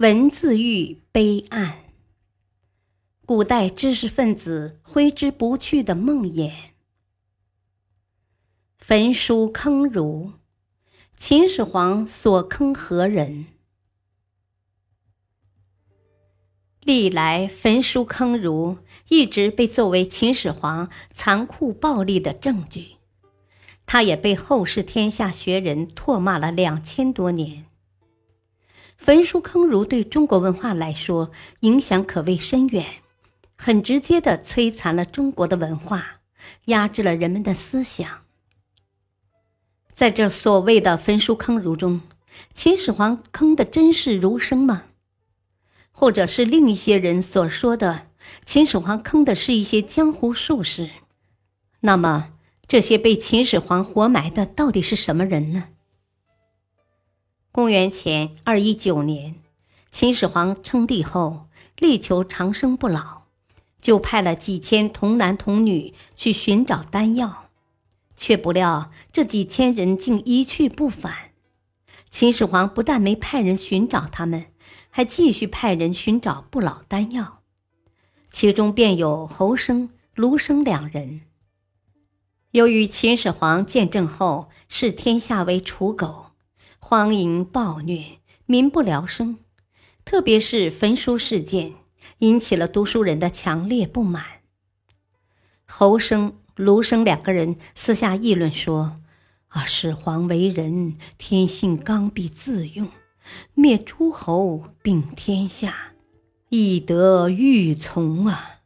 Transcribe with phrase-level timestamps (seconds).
[0.00, 1.92] 文字狱碑案，
[3.26, 6.50] 古代知识分子挥之不去的梦魇。
[8.78, 10.32] 焚书坑儒，
[11.18, 13.48] 秦始皇所坑何人？
[16.80, 18.78] 历来焚书坑儒
[19.10, 22.96] 一直被作为秦始皇残酷暴力的证据，
[23.84, 27.66] 他也被后世天下学人唾骂了两千多年。
[29.00, 31.30] 焚书坑儒对中国文化来说
[31.60, 32.84] 影响可谓深远，
[33.56, 36.20] 很直接的摧残了中国的文化，
[36.66, 38.06] 压制了人们的思想。
[39.94, 42.02] 在这所谓的焚书坑儒中，
[42.52, 44.82] 秦始皇坑的真是儒生吗？
[45.90, 48.08] 或者是另一些人所说的
[48.44, 50.90] 秦始皇坑的是一些江湖术士？
[51.80, 52.34] 那么
[52.68, 55.68] 这些被秦始皇活埋的到底是什么人呢？
[57.52, 59.34] 公元前二一九年，
[59.90, 61.48] 秦始皇称帝后，
[61.78, 63.22] 力求长生不老，
[63.82, 67.50] 就派了几千童男童女去寻找丹药，
[68.16, 71.32] 却不料这几千人竟一去不返。
[72.08, 74.46] 秦始皇不但没派人寻找他们，
[74.88, 77.40] 还继续派人寻找不老丹药，
[78.30, 81.22] 其中便有侯生、卢生两人。
[82.52, 86.29] 由于秦始皇见证后视天下为刍狗。
[86.82, 89.38] 荒淫暴虐，民不聊生，
[90.04, 91.74] 特别是焚书事件，
[92.18, 94.24] 引起了读书人的强烈不满。
[95.66, 99.00] 侯生、卢生两个人私下议论说
[99.48, 102.88] ：“啊，始皇为人天性刚愎自用，
[103.54, 105.92] 灭诸侯并天下，
[106.48, 108.56] 易得欲从啊。”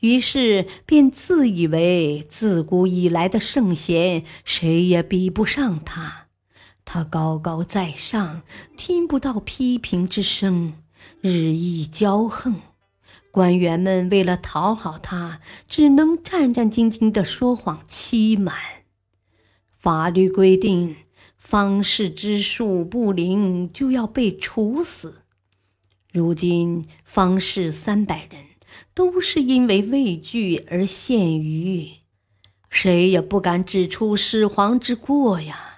[0.00, 6.23] 于是便自以为自古以来的圣贤，谁也比不上他。
[6.84, 8.42] 他高高在上，
[8.76, 10.74] 听不到批评之声，
[11.20, 12.60] 日益骄横。
[13.30, 18.54] 官员们为了讨好他，只能战战兢兢地说谎欺瞒。
[19.76, 20.96] 法律规定，
[21.36, 25.22] 方士之术不灵就要被处死。
[26.12, 28.44] 如今方士三百人，
[28.94, 31.94] 都是因为畏惧而陷于，
[32.70, 35.73] 谁也不敢指出始皇之过呀。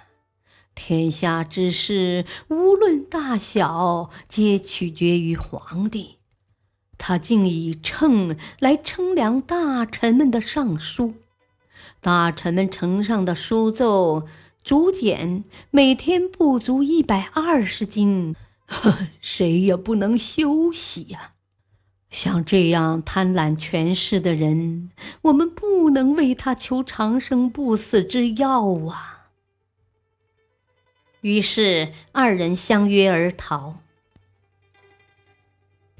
[0.77, 6.19] 天下之事，无论大小，皆取决于皇帝。
[6.99, 11.15] 他竟以秤来称量大臣们的上书，
[11.99, 14.27] 大臣们呈上的书奏
[14.63, 18.35] 竹简每天不足一百二十斤，
[18.67, 21.33] 呵 谁也不能休息呀！
[22.11, 24.91] 像这样贪婪权势的人，
[25.23, 29.16] 我们不能为他求长生不死之药啊！
[31.21, 33.75] 于是二人相约而逃。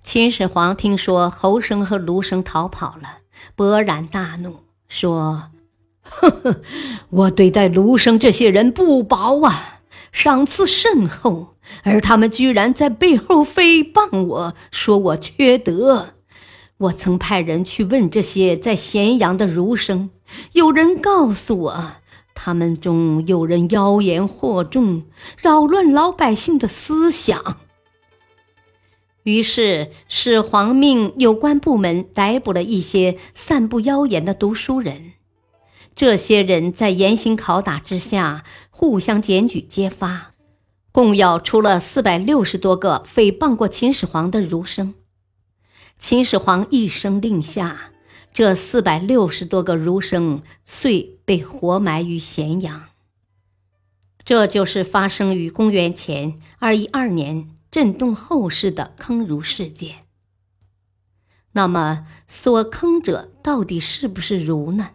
[0.03, 3.19] 秦始皇听说侯生和卢生逃跑了，
[3.57, 5.49] 勃然大怒，说
[6.01, 6.61] ：“呵呵，
[7.09, 9.81] 我对待卢生这些人不薄啊，
[10.13, 16.13] 赏赐甚厚，而他们居然在背后诽谤我，说我缺德。
[16.77, 20.11] 我曾派人去问这些在咸阳的儒生，
[20.53, 21.91] 有人告诉我。”
[22.39, 25.03] 他们中有人妖言惑众，
[25.41, 27.57] 扰乱老百姓的思想。
[29.23, 35.13] 于是始皇命有关部门逮捕了一些散布妖言的读书人。
[35.95, 40.33] 这些人在严刑拷打之下，互相检举揭发，
[40.91, 44.93] 共咬出了四百六十多个诽谤过秦始皇的儒生。
[45.97, 47.89] 秦始皇一声令下。
[48.37, 52.89] 这四百六十多个儒生遂被活埋于咸阳。
[54.23, 60.05] 这就是发生于公元前二一二年、震动后世的坑儒事件。
[61.53, 64.91] 那么，所坑者到底是不是儒呢？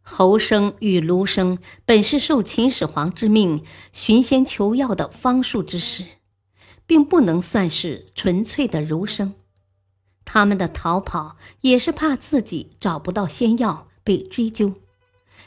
[0.00, 6.04] 侯生与卢生本是受秦始皇之命寻仙求药的方术之士，
[6.88, 9.34] 并不能算是纯粹的儒生。
[10.32, 14.74] 他们的逃跑也是怕自己找不到仙药被追究，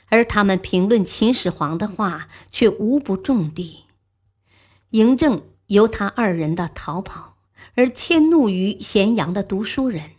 [0.09, 3.85] 而他们评论秦始皇的话却无不中地。
[4.91, 7.37] 嬴政由他二人的逃跑，
[7.75, 10.15] 而迁怒于咸阳的读书人，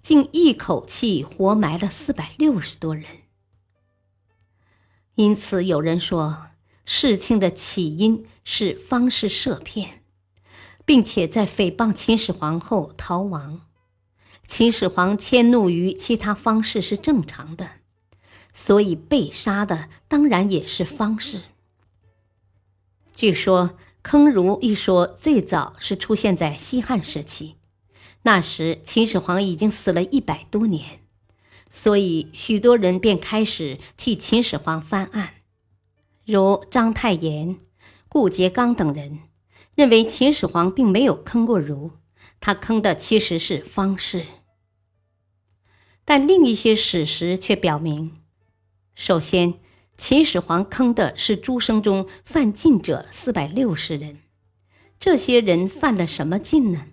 [0.00, 3.04] 竟一口气活埋了四百六十多人。
[5.16, 6.46] 因此，有人说
[6.86, 10.02] 事情的起因是方士设骗，
[10.86, 13.66] 并且在诽谤秦始皇后逃亡。
[14.50, 17.70] 秦始皇迁怒于其他方士是正常的，
[18.52, 21.42] 所以被杀的当然也是方士。
[23.14, 27.54] 据说“坑儒”一说最早是出现在西汉时期，
[28.22, 30.98] 那时秦始皇已经死了一百多年，
[31.70, 35.34] 所以许多人便开始替秦始皇翻案，
[36.26, 37.56] 如章太炎、
[38.08, 39.20] 顾颉刚等人
[39.76, 41.92] 认为秦始皇并没有坑过儒，
[42.40, 44.26] 他坑的其实是方士。
[46.10, 48.10] 但另一些史实却表明，
[48.96, 49.54] 首先，
[49.96, 54.18] 秦始皇坑的是诸生中犯禁者四百六十人。
[54.98, 56.88] 这些人犯了什么禁呢？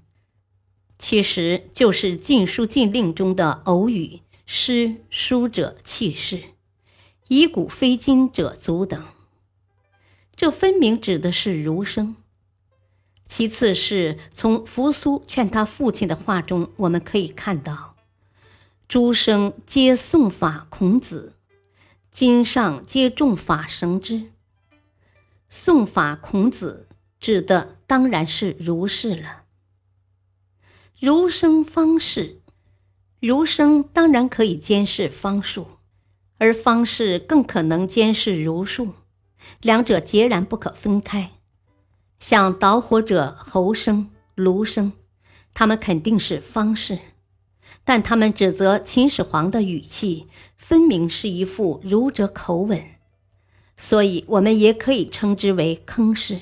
[1.00, 6.40] 其实就是禁书禁令中的偶语、诗、书者弃市，
[7.28, 9.04] 以古非今者族等。
[10.36, 12.16] 这分明指的是儒生。
[13.28, 17.97] 其次是从扶苏劝他父亲的话中，我们可以看到。
[18.88, 21.34] 诸生皆诵法孔子，
[22.10, 24.32] 今上皆重法绳之。
[25.52, 26.88] 诵法孔子
[27.20, 29.44] 指的当然是儒士了。
[30.98, 32.40] 儒生方士，
[33.20, 35.68] 儒生当然可以监视方术，
[36.38, 38.94] 而方士更可能监视儒术，
[39.60, 41.32] 两者截然不可分开。
[42.20, 44.94] 像导火者侯生、卢生，
[45.54, 46.98] 他们肯定是方士。
[47.84, 50.28] 但他们指责秦始皇的语气，
[50.58, 52.84] 分明是一副儒者口吻，
[53.76, 56.40] 所以我们也可以称之为坑士。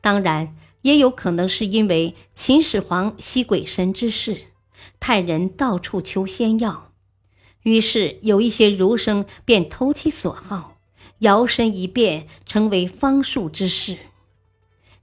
[0.00, 4.46] 当然，也有可能是因为秦始皇吸鬼神之事，
[4.98, 6.90] 派人到处求仙药，
[7.62, 10.78] 于是有一些儒生便投其所好，
[11.18, 13.98] 摇身一变成为方术之士，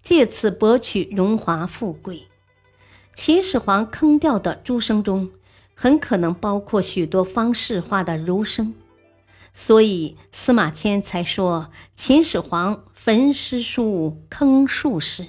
[0.01, 2.28] 借此博取荣华富贵。
[3.19, 5.30] 秦始皇坑掉的诸生中，
[5.75, 8.74] 很可能包括许多方士化的儒生，
[9.51, 15.27] 所以司马迁才说秦始皇焚诗书坑术士。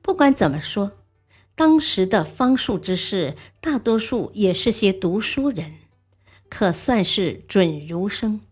[0.00, 0.92] 不管怎么说，
[1.56, 5.72] 当时的方术之士大多数也是些读书人，
[6.48, 8.42] 可算是准儒生。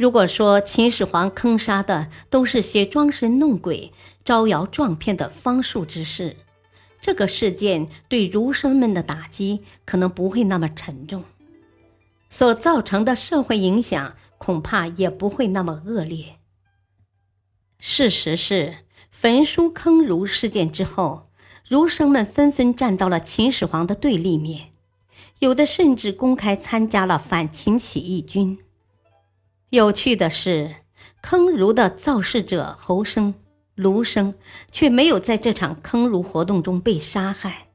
[0.00, 3.92] 如果说秦始皇坑杀的都是些装神弄鬼、
[4.24, 6.36] 招摇撞骗的方术之士，
[7.02, 11.24] 这个事件对儒生们的打击可能不会那么沉重，
[12.30, 16.36] 所造成的社会影响恐怕也不会那么恶劣。
[17.78, 18.76] 事实是，
[19.10, 21.28] 焚书坑儒事件之后，
[21.68, 24.68] 儒生们纷纷站到了秦始皇的对立面，
[25.40, 28.58] 有的甚至公开参加了反秦起义军。
[29.70, 30.74] 有趣的是，
[31.22, 33.34] 坑儒的造事者侯生、
[33.76, 34.34] 卢生
[34.72, 37.68] 却没有在这场坑儒活动中被杀害。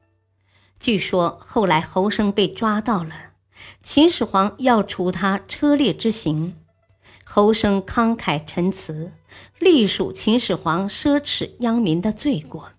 [0.78, 3.30] 据说后来侯生被抓到了，
[3.82, 6.54] 秦始皇要处他车裂之刑，
[7.24, 9.14] 侯生慷慨陈词，
[9.58, 12.72] 隶属秦始皇奢侈殃民的罪过。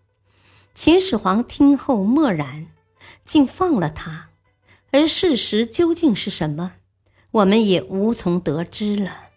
[0.75, 2.67] 秦始皇听后默然，
[3.25, 4.29] 竟放了他。
[4.91, 6.73] 而事实究竟是什么？
[7.37, 9.27] 我们也无从得知了。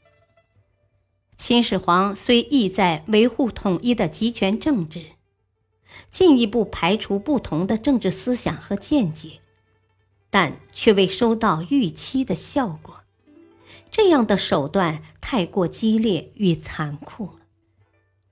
[1.37, 5.03] 秦始皇虽意在维护统一的集权政治，
[6.11, 9.41] 进一步排除不同的政治思想和见解，
[10.31, 13.01] 但却未收到预期的效果。
[13.91, 17.31] 这样的手段太过激烈与残酷，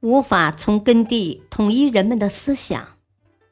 [0.01, 2.97] 无法从根地统一人们的思想，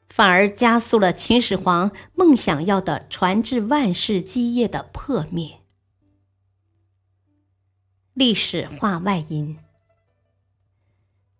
[0.09, 5.59] 反而加速了秦始皇梦想要的传至万世基业的破灭。
[8.17, 9.59] 历史话外音：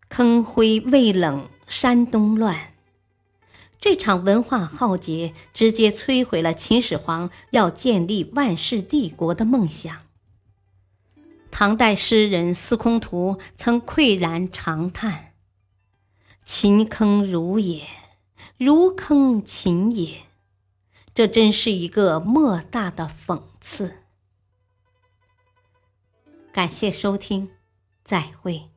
[0.10, 2.76] 坑灰未冷，山东乱。
[3.80, 10.04] 这场文化浩劫直接摧毁了秦始皇要建立万世帝国的梦想。
[11.50, 15.34] 唐代诗人司空图曾喟然长叹
[16.46, 17.88] ：“秦坑儒也，
[18.60, 20.26] 儒坑秦也。”
[21.16, 24.04] 这真是一个莫大的讽刺。
[26.58, 27.52] 感谢收听，
[28.04, 28.72] 再会。